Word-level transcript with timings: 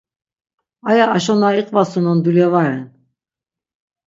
Aya 0.89 1.05
aşo 1.15 1.33
na 1.41 1.49
iqvasunon 1.61 2.17
dulya 2.23 2.47
va 2.53 2.61
ren. 2.69 2.83